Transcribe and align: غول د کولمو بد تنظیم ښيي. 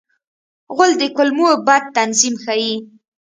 غول 0.75 0.91
د 1.01 1.03
کولمو 1.15 1.49
بد 1.65 1.83
تنظیم 1.95 2.35
ښيي. 2.43 2.73